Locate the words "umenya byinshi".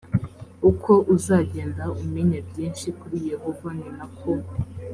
2.01-2.87